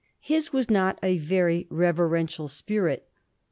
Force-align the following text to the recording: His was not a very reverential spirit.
His 0.19 0.51
was 0.51 0.67
not 0.67 0.97
a 1.03 1.19
very 1.19 1.67
reverential 1.69 2.47
spirit. 2.47 3.07